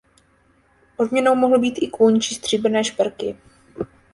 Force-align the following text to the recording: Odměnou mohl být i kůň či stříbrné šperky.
Odměnou 0.97 1.35
mohl 1.35 1.59
být 1.59 1.75
i 1.81 1.87
kůň 1.89 2.19
či 2.19 2.35
stříbrné 2.35 2.83
šperky. 2.83 3.37